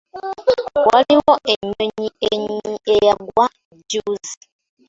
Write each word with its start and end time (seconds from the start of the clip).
Waliwo 0.87 1.33
ennyonyi 1.53 2.07
eyagwa 2.93 3.45
jjuuzi. 3.79 4.35